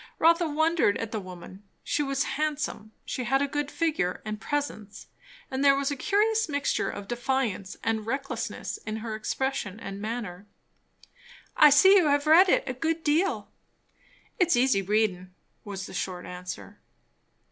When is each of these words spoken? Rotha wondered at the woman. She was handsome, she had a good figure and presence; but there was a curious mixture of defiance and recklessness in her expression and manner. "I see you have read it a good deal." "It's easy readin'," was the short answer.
Rotha 0.17 0.47
wondered 0.49 0.97
at 0.97 1.11
the 1.11 1.19
woman. 1.19 1.61
She 1.83 2.01
was 2.01 2.23
handsome, 2.23 2.91
she 3.05 3.23
had 3.25 3.39
a 3.39 3.47
good 3.47 3.69
figure 3.69 4.19
and 4.25 4.41
presence; 4.41 5.05
but 5.51 5.61
there 5.61 5.75
was 5.75 5.91
a 5.91 5.95
curious 5.95 6.49
mixture 6.49 6.89
of 6.89 7.07
defiance 7.07 7.77
and 7.83 8.03
recklessness 8.03 8.77
in 8.77 8.97
her 9.05 9.13
expression 9.13 9.79
and 9.79 10.01
manner. 10.01 10.47
"I 11.55 11.69
see 11.69 11.97
you 11.97 12.07
have 12.07 12.25
read 12.25 12.49
it 12.49 12.63
a 12.65 12.73
good 12.73 13.03
deal." 13.03 13.51
"It's 14.39 14.55
easy 14.55 14.81
readin'," 14.81 15.35
was 15.63 15.85
the 15.85 15.93
short 15.93 16.25
answer. 16.25 16.79